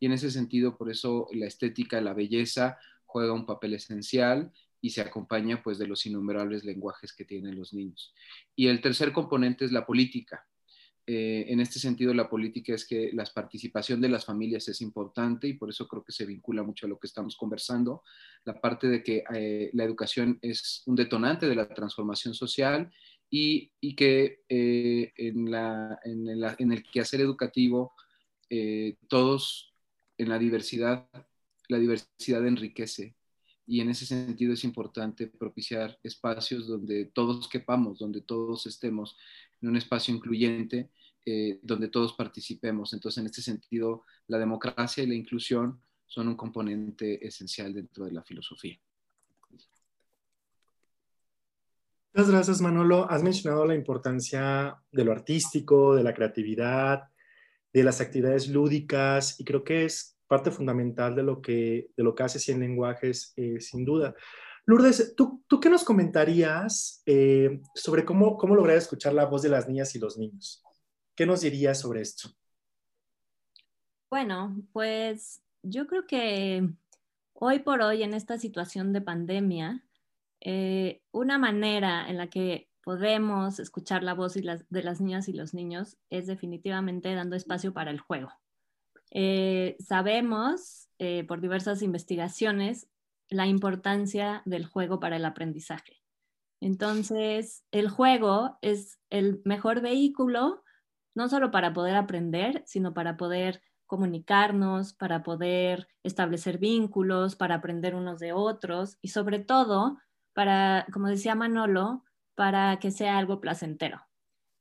Y 0.00 0.06
en 0.06 0.12
ese 0.12 0.30
sentido, 0.30 0.76
por 0.76 0.90
eso 0.90 1.28
la 1.32 1.46
estética, 1.46 2.00
la 2.00 2.14
belleza 2.14 2.78
juega 3.04 3.32
un 3.32 3.46
papel 3.46 3.74
esencial 3.74 4.52
y 4.80 4.90
se 4.90 5.00
acompaña 5.00 5.62
pues 5.62 5.78
de 5.78 5.86
los 5.86 6.06
innumerables 6.06 6.64
lenguajes 6.64 7.12
que 7.12 7.24
tienen 7.24 7.58
los 7.58 7.72
niños. 7.72 8.14
Y 8.54 8.68
el 8.68 8.80
tercer 8.80 9.12
componente 9.12 9.64
es 9.64 9.72
la 9.72 9.86
política. 9.86 10.46
Eh, 11.10 11.46
en 11.50 11.60
este 11.60 11.78
sentido, 11.78 12.12
la 12.12 12.28
política 12.28 12.74
es 12.74 12.86
que 12.86 13.10
la 13.14 13.24
participación 13.24 13.98
de 13.98 14.10
las 14.10 14.26
familias 14.26 14.68
es 14.68 14.82
importante 14.82 15.48
y 15.48 15.54
por 15.54 15.70
eso 15.70 15.88
creo 15.88 16.04
que 16.04 16.12
se 16.12 16.26
vincula 16.26 16.62
mucho 16.62 16.84
a 16.84 16.88
lo 16.88 16.98
que 16.98 17.06
estamos 17.06 17.34
conversando, 17.34 18.02
la 18.44 18.60
parte 18.60 18.88
de 18.88 19.02
que 19.02 19.24
eh, 19.34 19.70
la 19.72 19.84
educación 19.84 20.38
es 20.42 20.82
un 20.84 20.96
detonante 20.96 21.48
de 21.48 21.54
la 21.54 21.66
transformación 21.66 22.34
social 22.34 22.92
y, 23.30 23.70
que 23.94 24.40
eh, 24.48 25.12
en, 25.16 25.50
la, 25.50 25.98
en, 26.04 26.72
el, 26.72 26.82
quehacer 26.90 27.20
educativo 27.20 27.92
todos 29.08 29.74
en 30.16 30.30
la 30.30 30.38
diversidad, 30.38 31.06
la 31.68 31.78
diversidad 31.78 32.46
enriquece 32.46 33.14
y 33.68 33.82
en 33.82 33.90
ese 33.90 34.06
sentido 34.06 34.54
es 34.54 34.64
importante 34.64 35.26
propiciar 35.26 35.98
espacios 36.02 36.66
donde 36.66 37.04
todos 37.04 37.46
quepamos, 37.48 37.98
donde 37.98 38.22
todos 38.22 38.66
estemos 38.66 39.14
en 39.60 39.68
un 39.68 39.76
espacio 39.76 40.14
incluyente, 40.14 40.90
eh, 41.26 41.60
donde 41.62 41.88
todos 41.88 42.14
participemos. 42.14 42.94
Entonces, 42.94 43.18
en 43.20 43.26
este 43.26 43.42
sentido, 43.42 44.04
la 44.26 44.38
democracia 44.38 45.04
y 45.04 45.06
la 45.06 45.14
inclusión 45.14 45.82
son 46.06 46.28
un 46.28 46.36
componente 46.36 47.26
esencial 47.26 47.74
dentro 47.74 48.06
de 48.06 48.12
la 48.12 48.22
filosofía. 48.22 48.80
Muchas 52.18 52.32
gracias, 52.32 52.60
Manolo. 52.60 53.08
Has 53.08 53.22
mencionado 53.22 53.64
la 53.64 53.76
importancia 53.76 54.76
de 54.90 55.04
lo 55.04 55.12
artístico, 55.12 55.94
de 55.94 56.02
la 56.02 56.12
creatividad, 56.12 57.04
de 57.72 57.84
las 57.84 58.00
actividades 58.00 58.48
lúdicas, 58.48 59.38
y 59.38 59.44
creo 59.44 59.62
que 59.62 59.84
es 59.84 60.18
parte 60.26 60.50
fundamental 60.50 61.14
de 61.14 61.22
lo 61.22 61.40
que, 61.40 61.92
de 61.96 62.02
lo 62.02 62.16
que 62.16 62.24
hace 62.24 62.40
Cien 62.40 62.58
Lenguajes, 62.58 63.34
eh, 63.36 63.60
sin 63.60 63.84
duda. 63.84 64.16
Lourdes, 64.66 65.14
¿tú, 65.14 65.44
¿tú, 65.46 65.60
qué 65.60 65.70
nos 65.70 65.84
comentarías 65.84 67.04
eh, 67.06 67.60
sobre 67.76 68.04
cómo, 68.04 68.36
cómo 68.36 68.56
lograr 68.56 68.78
escuchar 68.78 69.14
la 69.14 69.26
voz 69.26 69.42
de 69.42 69.50
las 69.50 69.68
niñas 69.68 69.94
y 69.94 70.00
los 70.00 70.18
niños? 70.18 70.64
¿Qué 71.14 71.24
nos 71.24 71.42
dirías 71.42 71.78
sobre 71.78 72.00
esto? 72.00 72.30
Bueno, 74.10 74.60
pues 74.72 75.40
yo 75.62 75.86
creo 75.86 76.04
que 76.08 76.68
hoy 77.34 77.60
por 77.60 77.80
hoy, 77.80 78.02
en 78.02 78.12
esta 78.12 78.38
situación 78.38 78.92
de 78.92 79.02
pandemia, 79.02 79.87
eh, 80.40 81.02
una 81.10 81.38
manera 81.38 82.08
en 82.08 82.16
la 82.16 82.28
que 82.28 82.68
podemos 82.82 83.58
escuchar 83.58 84.02
la 84.02 84.14
voz 84.14 84.34
de 84.34 84.82
las 84.82 85.00
niñas 85.00 85.28
y 85.28 85.32
los 85.32 85.52
niños 85.52 85.98
es 86.10 86.26
definitivamente 86.26 87.14
dando 87.14 87.36
espacio 87.36 87.72
para 87.72 87.90
el 87.90 88.00
juego. 88.00 88.30
Eh, 89.10 89.76
sabemos 89.78 90.88
eh, 90.98 91.24
por 91.24 91.40
diversas 91.40 91.82
investigaciones 91.82 92.88
la 93.30 93.46
importancia 93.46 94.42
del 94.44 94.66
juego 94.66 95.00
para 95.00 95.16
el 95.16 95.24
aprendizaje. 95.24 96.02
Entonces, 96.60 97.62
el 97.70 97.88
juego 97.88 98.58
es 98.62 98.98
el 99.10 99.42
mejor 99.44 99.80
vehículo, 99.80 100.64
no 101.14 101.28
solo 101.28 101.50
para 101.50 101.72
poder 101.72 101.94
aprender, 101.94 102.62
sino 102.66 102.94
para 102.94 103.16
poder 103.16 103.62
comunicarnos, 103.86 104.92
para 104.92 105.22
poder 105.22 105.88
establecer 106.02 106.58
vínculos, 106.58 107.36
para 107.36 107.56
aprender 107.56 107.94
unos 107.94 108.18
de 108.18 108.32
otros 108.32 108.98
y 109.02 109.08
sobre 109.08 109.38
todo 109.38 109.98
para, 110.38 110.86
como 110.92 111.08
decía 111.08 111.34
Manolo, 111.34 112.04
para 112.36 112.78
que 112.78 112.92
sea 112.92 113.18
algo 113.18 113.40
placentero. 113.40 114.00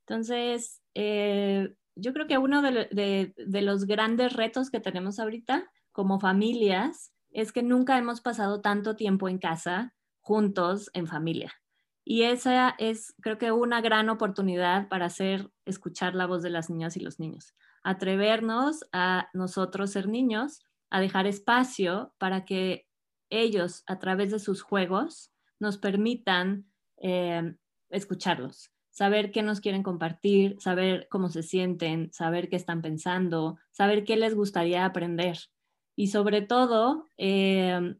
Entonces, 0.08 0.82
eh, 0.96 1.76
yo 1.94 2.14
creo 2.14 2.26
que 2.26 2.40
uno 2.40 2.64
de, 2.64 3.36
los 3.62 3.86
grandes 3.86 4.34
retos 4.34 4.72
que 4.72 4.80
tenemos 4.80 5.20
ahorita 5.20 5.70
como 5.92 6.20
familias 6.20 7.14
es 7.30 7.52
que 7.52 7.62
nunca 7.62 7.96
hemos 7.96 8.22
pasado 8.22 8.60
tanto 8.60 8.96
tiempo 8.96 9.30
en 9.30 9.38
casa 9.38 9.94
juntos 10.20 10.90
en 10.96 11.06
familia. 11.06 11.54
Y 12.04 12.24
esa 12.24 12.74
es, 12.80 13.14
creo 13.22 13.38
que, 13.38 13.52
una 13.52 13.80
gran 13.80 14.10
oportunidad 14.10 14.88
para 14.88 15.06
hacer 15.06 15.52
escuchar 15.66 16.16
la 16.16 16.26
voz 16.26 16.42
de 16.42 16.50
las 16.50 16.72
niñas 16.72 16.98
y 16.98 17.02
los 17.02 17.20
niños. 17.20 17.54
Atrevernos 17.84 18.84
a 18.94 19.30
nosotros 19.32 19.92
ser 19.92 20.08
niños, 20.08 20.60
a 20.90 21.00
dejar 21.00 21.28
espacio 21.28 22.16
para 22.18 22.46
que 22.46 22.88
ellos, 23.30 23.84
a 23.86 24.00
través 24.00 24.32
de 24.32 24.40
sus 24.40 24.64
juegos, 24.64 25.32
nos 25.60 25.78
permitan 25.78 26.66
eh, 26.98 27.56
escucharlos 27.90 28.72
saber 28.98 29.32
qué 29.32 29.44
nos 29.44 29.62
quieren 29.62 29.84
compartir, 29.84 30.56
saber 30.60 31.08
cómo 31.12 31.30
se 31.30 31.44
sienten, 31.44 32.12
saber 32.14 32.50
qué 32.50 32.56
están 32.56 32.82
pensando, 32.82 33.60
saber 33.70 34.04
qué 34.04 34.18
les 34.18 34.34
gustaría 34.34 34.86
aprender. 34.86 35.38
Y 35.96 36.08
sobre 36.08 36.42
todo, 36.42 37.06
em, 37.16 38.00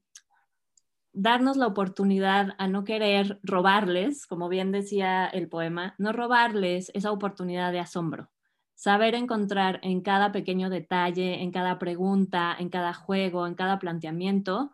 darnos 1.14 1.56
la 1.56 1.68
oportunidad 1.68 2.56
a 2.58 2.68
no 2.68 2.84
querer 2.84 3.40
robarles, 3.44 4.26
como 4.26 4.50
bien 4.50 4.72
decía 4.72 5.28
el 5.28 5.48
poema, 5.48 5.94
no 6.00 6.14
robarles 6.14 6.90
esa 6.96 7.12
oportunidad 7.12 7.72
de 7.72 7.80
asombro. 7.80 8.32
Saber 8.74 9.14
encontrar 9.14 9.80
en 9.84 10.02
cada 10.02 10.32
pequeño 10.32 10.72
detalle, 10.72 11.44
en 11.44 11.52
cada 11.52 11.78
pregunta, 11.78 12.56
en 12.58 12.70
cada 12.70 12.96
juego, 12.96 13.46
en 13.46 13.54
cada 13.54 13.78
planteamiento, 13.78 14.72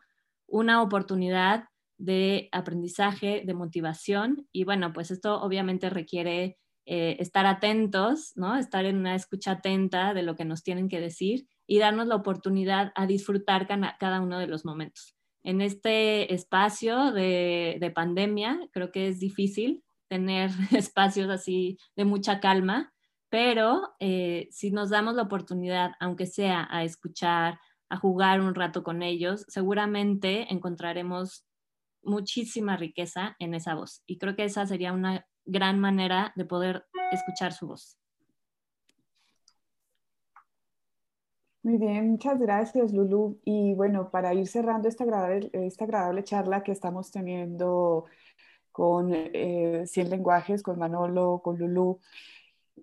una 0.47 0.81
oportunidad 0.81 1.65
de 1.97 2.49
aprendizaje, 2.51 3.43
de 3.45 3.53
motivación. 3.53 4.47
Y 4.51 4.63
bueno, 4.63 4.93
pues 4.93 5.11
esto 5.11 5.41
obviamente 5.41 5.89
requiere 5.89 6.57
eh, 6.85 7.15
estar 7.19 7.45
atentos, 7.45 8.33
¿no? 8.35 8.57
Estar 8.57 8.85
en 8.85 8.97
una 8.97 9.15
escucha 9.15 9.51
atenta 9.51 10.13
de 10.13 10.23
lo 10.23 10.35
que 10.35 10.43
nos 10.43 10.63
tienen 10.63 10.89
que 10.89 10.99
decir 10.99 11.47
y 11.65 11.79
darnos 11.79 12.07
la 12.07 12.15
oportunidad 12.15 12.91
a 12.95 13.07
disfrutar 13.07 13.67
cada 13.67 14.19
uno 14.19 14.37
de 14.37 14.47
los 14.47 14.65
momentos. 14.65 15.15
En 15.43 15.61
este 15.61 16.33
espacio 16.33 17.11
de, 17.11 17.91
pandemia, 17.95 18.59
creo 18.71 18.91
que 18.91 19.07
es 19.07 19.19
difícil 19.19 19.83
tener 20.09 20.49
espacios 20.71 21.29
así 21.29 21.77
de 21.95 22.05
mucha 22.05 22.41
calma, 22.41 22.93
pero 23.29 23.93
eh, 23.99 24.47
si 24.51 24.71
nos 24.71 24.89
damos 24.89 25.15
la 25.15 25.23
oportunidad, 25.23 25.91
aunque 25.99 26.25
sea 26.25 26.67
a 26.69 26.83
escuchar, 26.83 27.59
a 27.89 27.97
jugar 27.97 28.41
un 28.41 28.55
rato 28.55 28.83
con 28.83 29.03
ellos, 29.03 29.45
seguramente 29.47 30.51
encontraremos 30.53 31.45
muchísima 32.03 32.77
riqueza 32.77 33.35
en 33.39 33.53
esa 33.53 33.75
voz. 33.75 34.03
Y 34.05 34.17
creo 34.17 34.35
que 34.35 34.45
esa 34.45 34.65
sería 34.65 34.93
una 34.93 35.25
gran 35.45 35.79
manera 35.79 36.33
de 36.35 36.45
poder 36.45 36.85
escuchar 37.11 37.53
su 37.53 37.67
voz. 37.67 37.97
Muy 41.63 41.77
bien, 41.77 42.11
muchas 42.11 42.39
gracias 42.39 42.91
Lulu. 42.91 43.39
Y 43.45 43.73
bueno, 43.73 44.11
para 44.11 44.33
ir 44.33 44.47
cerrando 44.47 44.89
esta 44.89 45.05
agradable, 45.05 45.49
esta 45.53 45.85
agradable 45.85 46.23
charla 46.25 46.61
que 46.61 46.73
estamos 46.73 47.09
teniendo 47.09 48.05
con 48.73 49.11
eh, 49.13 49.83
100 49.87 50.09
lenguajes, 50.09 50.61
con 50.63 50.77
Manolo, 50.79 51.41
con 51.43 51.57
Lulu, 51.57 51.99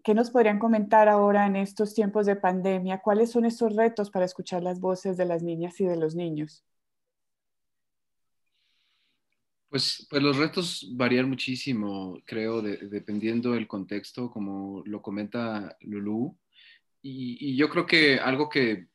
¿qué 0.02 0.14
nos 0.14 0.30
podrían 0.30 0.58
comentar 0.58 1.08
ahora 1.08 1.46
en 1.46 1.56
estos 1.56 1.94
tiempos 1.94 2.26
de 2.26 2.36
pandemia? 2.36 3.02
¿Cuáles 3.02 3.30
son 3.32 3.44
estos 3.44 3.76
retos 3.76 4.10
para 4.10 4.24
escuchar 4.24 4.62
las 4.62 4.80
voces 4.80 5.16
de 5.16 5.26
las 5.26 5.42
niñas 5.42 5.78
y 5.80 5.84
de 5.84 5.96
los 5.96 6.14
niños? 6.14 6.64
Pues, 9.70 10.04
pues 10.10 10.20
los 10.20 10.36
retos 10.36 10.88
varían 10.96 11.28
muchísimo, 11.28 12.20
creo, 12.26 12.60
dependiendo 12.60 13.52
del 13.52 13.68
contexto, 13.68 14.28
como 14.28 14.82
lo 14.84 15.00
comenta 15.00 15.76
Lulu. 15.82 16.36
Y, 17.02 17.56
yo 17.56 17.68
creo 17.70 17.86
que 17.86 18.18
algo 18.18 18.48
que 18.48 18.88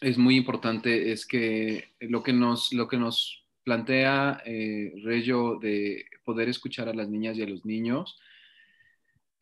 es 0.00 0.16
muy 0.16 0.36
importante 0.36 1.12
es 1.12 1.26
que 1.26 1.92
lo 2.00 2.22
que 2.22 2.32
nos, 2.32 2.72
lo 2.72 2.88
que 2.88 2.96
nos 2.96 3.46
plantea 3.62 4.42
eh, 4.46 4.92
Reyo 5.04 5.58
de 5.58 6.06
poder 6.24 6.48
escuchar 6.48 6.88
a 6.88 6.94
las 6.94 7.10
niñas 7.10 7.36
y 7.36 7.42
a 7.42 7.46
los 7.46 7.66
niños, 7.66 8.18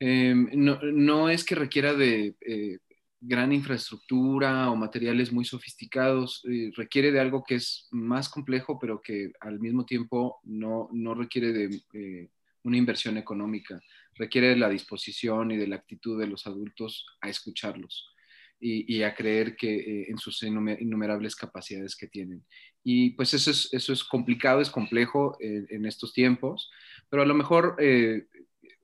eh, 0.01 0.35
no, 0.35 1.31
es 1.31 1.45
que 1.45 1.55
requiera 1.55 1.95
de 1.95 2.35
eh, 2.41 2.79
gran 3.21 3.53
infraestructura 3.53 4.71
o 4.71 4.77
materiales 4.77 5.33
muy 5.33 5.45
sofisticados, 5.45 6.45
eh, 6.49 6.71
requiere 6.77 7.11
de 7.11 7.21
algo 7.21 7.43
que 7.45 7.57
es 7.57 7.89
más 7.91 8.29
complejo, 8.29 8.79
pero 8.79 9.01
que 9.01 9.33
al 9.41 9.59
mismo 9.59 9.85
tiempo 9.85 10.41
no, 10.45 10.89
requiere 11.15 11.53
de 11.53 11.83
eh, 11.95 12.31
una 12.63 12.77
inversión 12.77 13.17
económica, 13.17 13.81
requiere 14.15 14.49
de 14.49 14.57
la 14.57 14.69
disposición 14.69 15.51
y 15.51 15.57
de 15.57 15.67
la 15.67 15.77
actitud 15.77 16.19
de 16.19 16.29
los 16.29 16.47
adultos 16.47 17.07
a 17.21 17.29
escucharlos 17.29 18.15
y, 18.61 19.03
a 19.03 19.15
creer 19.15 19.55
que 19.55 19.77
eh, 19.77 20.07
en 20.09 20.19
sus 20.19 20.43
innumerables 20.43 21.37
capacidades 21.37 21.95
que 21.95 22.09
tienen. 22.09 22.45
Y 22.83 23.11
pues 23.11 23.33
eso 23.35 23.53
es, 23.53 23.73
eso 23.73 23.93
es 23.93 24.03
complicado, 24.03 24.61
es 24.61 24.71
complejo 24.71 25.37
en 25.41 25.87
estos 25.87 26.13
tiempos, 26.13 26.71
pero 27.09 27.23
a 27.23 27.27
lo 27.27 27.35
mejor 27.35 27.77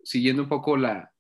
siguiendo 0.05 0.43
un 0.43 0.49
poco 0.49 0.77
la, 0.77 1.11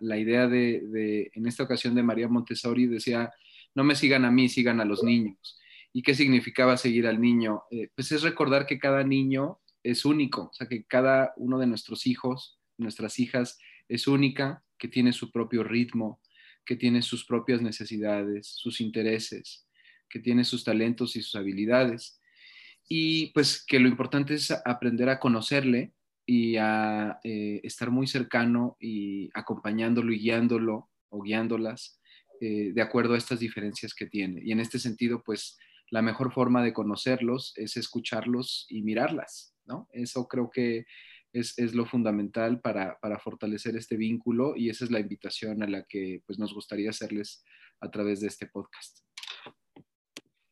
idea 0.00 0.48
de, 0.48 1.30
en 1.34 1.46
esta 1.46 1.62
ocasión 1.62 1.94
de 1.94 2.02
María 2.02 2.28
Montessori, 2.28 2.86
decía, 2.86 3.30
no 3.74 3.84
me 3.84 3.94
sigan 3.94 4.24
a 4.24 4.30
mí, 4.30 4.48
sigan 4.48 4.80
a 4.80 4.84
los 4.84 5.02
niños. 5.04 5.58
¿Y 5.92 6.02
qué 6.02 6.14
significaba 6.14 6.76
seguir 6.76 7.06
al 7.06 7.20
niño? 7.20 7.64
Eh, 7.70 7.88
pues 7.94 8.12
es 8.12 8.22
recordar 8.22 8.66
que 8.66 8.78
cada 8.78 9.04
niño 9.04 9.58
es 9.82 10.04
único, 10.04 10.44
o 10.44 10.52
sea, 10.52 10.68
que 10.68 10.84
cada 10.84 11.32
uno 11.36 11.58
de 11.58 11.66
nuestros 11.66 12.06
hijos, 12.06 12.58
nuestras 12.78 13.18
hijas, 13.18 13.58
es 13.88 14.06
única, 14.06 14.62
que 14.78 14.88
tiene 14.88 15.12
su 15.12 15.30
propio 15.30 15.62
ritmo, 15.62 16.20
que 16.64 16.76
tiene 16.76 17.02
sus 17.02 17.24
propias 17.24 17.60
necesidades, 17.60 18.46
sus 18.46 18.80
intereses, 18.80 19.66
que 20.08 20.20
tiene 20.20 20.44
sus 20.44 20.64
talentos 20.64 21.16
y 21.16 21.22
sus 21.22 21.34
habilidades. 21.34 22.20
Y 22.88 23.32
pues 23.32 23.64
que 23.64 23.78
lo 23.78 23.88
importante 23.88 24.34
es 24.34 24.50
aprender 24.64 25.08
a 25.08 25.20
conocerle 25.20 25.92
y 26.32 26.58
a 26.58 27.18
eh, 27.24 27.60
estar 27.64 27.90
muy 27.90 28.06
cercano 28.06 28.76
y 28.78 29.30
acompañándolo 29.34 30.12
y 30.12 30.20
guiándolo 30.20 30.88
o 31.08 31.22
guiándolas 31.22 32.00
eh, 32.40 32.70
de 32.72 32.82
acuerdo 32.82 33.14
a 33.14 33.18
estas 33.18 33.40
diferencias 33.40 33.94
que 33.94 34.06
tiene. 34.06 34.40
Y 34.44 34.52
en 34.52 34.60
este 34.60 34.78
sentido, 34.78 35.24
pues 35.24 35.58
la 35.90 36.02
mejor 36.02 36.32
forma 36.32 36.62
de 36.62 36.72
conocerlos 36.72 37.52
es 37.56 37.76
escucharlos 37.76 38.66
y 38.68 38.82
mirarlas, 38.82 39.56
¿no? 39.64 39.88
Eso 39.92 40.28
creo 40.28 40.50
que 40.52 40.84
es, 41.32 41.56
lo 41.74 41.84
fundamental 41.84 42.60
para, 42.60 42.96
fortalecer 43.24 43.76
este 43.76 43.96
vínculo 43.96 44.54
y 44.54 44.70
esa 44.70 44.84
es 44.84 44.92
la 44.92 45.00
invitación 45.00 45.64
a 45.64 45.66
la 45.66 45.82
que 45.82 46.22
pues, 46.28 46.38
nos 46.38 46.54
gustaría 46.54 46.90
hacerles 46.90 47.42
a 47.80 47.90
través 47.90 48.20
de 48.20 48.28
este 48.28 48.46
podcast. 48.46 49.00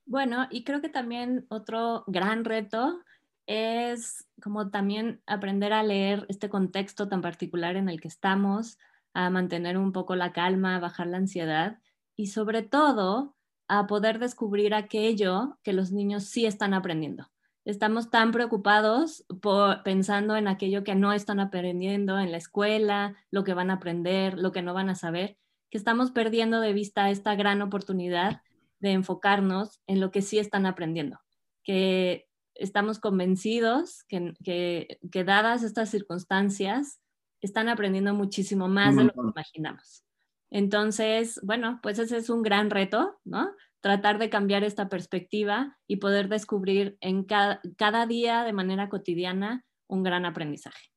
Bueno, 0.06 0.48
y 0.50 0.64
creo 0.64 0.80
que 0.80 0.88
también 0.88 1.46
otro 1.50 2.02
gran 2.08 2.44
reto 2.44 3.00
es 3.48 4.28
como 4.42 4.70
también 4.70 5.22
aprender 5.26 5.72
a 5.72 5.82
leer 5.82 6.26
este 6.28 6.50
contexto 6.50 7.08
tan 7.08 7.22
particular 7.22 7.76
en 7.76 7.88
el 7.88 7.98
que 8.00 8.08
estamos, 8.08 8.78
a 9.14 9.30
mantener 9.30 9.78
un 9.78 9.92
poco 9.92 10.14
la 10.14 10.32
calma, 10.32 10.76
a 10.76 10.80
bajar 10.80 11.06
la 11.06 11.16
ansiedad 11.16 11.78
y 12.14 12.26
sobre 12.26 12.62
todo 12.62 13.34
a 13.66 13.86
poder 13.86 14.18
descubrir 14.18 14.74
aquello 14.74 15.58
que 15.62 15.72
los 15.72 15.92
niños 15.92 16.24
sí 16.24 16.44
están 16.44 16.74
aprendiendo. 16.74 17.30
Estamos 17.64 18.10
tan 18.10 18.32
preocupados 18.32 19.24
por, 19.40 19.82
pensando 19.82 20.36
en 20.36 20.46
aquello 20.46 20.84
que 20.84 20.94
no 20.94 21.12
están 21.14 21.40
aprendiendo 21.40 22.18
en 22.18 22.30
la 22.30 22.36
escuela, 22.36 23.16
lo 23.30 23.44
que 23.44 23.54
van 23.54 23.70
a 23.70 23.74
aprender, 23.74 24.38
lo 24.38 24.52
que 24.52 24.62
no 24.62 24.74
van 24.74 24.90
a 24.90 24.94
saber, 24.94 25.38
que 25.70 25.78
estamos 25.78 26.10
perdiendo 26.10 26.60
de 26.60 26.74
vista 26.74 27.10
esta 27.10 27.34
gran 27.34 27.62
oportunidad 27.62 28.42
de 28.78 28.92
enfocarnos 28.92 29.80
en 29.86 30.00
lo 30.00 30.10
que 30.10 30.22
sí 30.22 30.38
están 30.38 30.66
aprendiendo, 30.66 31.20
que 31.62 32.27
estamos 32.58 32.98
convencidos 32.98 34.04
que, 34.08 34.34
que, 34.44 35.24
dadas 35.24 35.62
estas 35.62 35.90
circunstancias, 35.90 37.00
están 37.40 37.68
aprendiendo 37.68 38.14
muchísimo 38.14 38.68
más 38.68 38.96
de 38.96 39.04
lo 39.04 39.12
que 39.12 39.20
imaginamos. 39.20 40.04
Entonces, 40.50 41.40
bueno, 41.42 41.78
pues 41.82 41.98
ese 41.98 42.16
es 42.16 42.30
un 42.30 42.42
gran 42.42 42.70
reto, 42.70 43.18
¿no? 43.24 43.48
tratar 43.80 44.18
de 44.18 44.30
cambiar 44.30 44.64
esta 44.64 44.88
perspectiva 44.88 45.78
y 45.86 45.96
poder 45.96 46.28
descubrir 46.28 46.96
en 47.00 47.24
cada, 47.24 48.06
día 48.06 48.44
de 48.44 48.52
manera 48.52 48.88
cotidiana 48.88 49.64
un 49.86 50.02
gran 50.02 50.24
aprendizaje. 50.24 50.90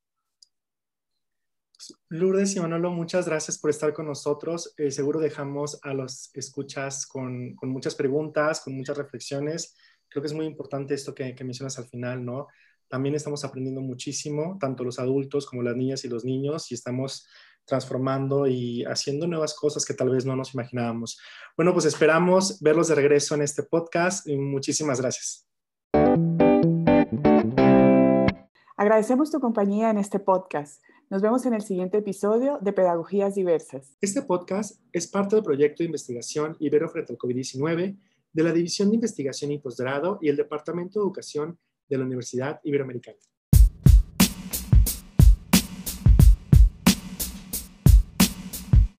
Lourdes 2.08 2.54
y 2.54 2.60
Manolo, 2.60 2.92
muchas 2.92 3.26
gracias 3.26 3.58
por 3.58 3.70
estar 3.70 3.92
con 3.92 4.06
nosotros. 4.06 4.72
Eh, 4.76 4.90
seguro 4.90 5.18
dejamos 5.18 5.80
a 5.82 5.94
los 5.94 6.30
escuchas 6.34 7.06
con, 7.06 7.56
muchas 7.62 7.94
preguntas, 7.94 8.60
con 8.60 8.76
muchas 8.76 8.96
reflexiones. 8.96 9.76
Creo 10.12 10.22
que 10.22 10.26
es 10.26 10.34
muy 10.34 10.44
importante 10.44 10.92
esto 10.92 11.14
que, 11.14 11.34
que 11.34 11.42
mencionas 11.42 11.78
al 11.78 11.86
final, 11.86 12.22
¿no? 12.22 12.48
También 12.86 13.14
estamos 13.14 13.44
aprendiendo 13.44 13.80
muchísimo, 13.80 14.58
tanto 14.60 14.84
los 14.84 14.98
adultos 14.98 15.46
como 15.46 15.62
las 15.62 15.74
niñas 15.74 16.04
y 16.04 16.08
los 16.08 16.26
niños, 16.26 16.70
y 16.70 16.74
estamos 16.74 17.26
transformando 17.64 18.46
y 18.46 18.84
haciendo 18.84 19.26
nuevas 19.26 19.54
cosas 19.54 19.86
que 19.86 19.94
tal 19.94 20.10
vez 20.10 20.26
no 20.26 20.36
nos 20.36 20.52
imaginábamos. 20.52 21.18
Bueno, 21.56 21.72
pues 21.72 21.86
esperamos 21.86 22.60
verlos 22.60 22.88
de 22.88 22.94
regreso 22.96 23.34
en 23.34 23.40
este 23.40 23.62
podcast 23.62 24.28
y 24.28 24.36
muchísimas 24.36 25.00
gracias. 25.00 25.48
Agradecemos 28.76 29.30
tu 29.30 29.40
compañía 29.40 29.88
en 29.88 29.96
este 29.96 30.18
podcast. 30.18 30.82
Nos 31.08 31.22
vemos 31.22 31.46
en 31.46 31.54
el 31.54 31.62
siguiente 31.62 31.98
episodio 31.98 32.58
de 32.60 32.74
Pedagogías 32.74 33.34
Diversas. 33.34 33.96
Este 34.02 34.20
podcast 34.20 34.78
es 34.92 35.06
parte 35.06 35.36
del 35.36 35.44
proyecto 35.44 35.82
de 35.82 35.86
investigación 35.86 36.56
Ibero 36.58 36.90
frente 36.90 37.12
al 37.12 37.18
COVID-19 37.18 37.96
de 38.32 38.42
la 38.42 38.52
División 38.52 38.88
de 38.88 38.96
Investigación 38.96 39.52
y 39.52 39.58
Posgrado 39.58 40.18
y 40.20 40.28
el 40.28 40.36
Departamento 40.36 40.98
de 40.98 41.04
Educación 41.04 41.58
de 41.88 41.98
la 41.98 42.04
Universidad 42.04 42.60
Iberoamericana. 42.64 43.18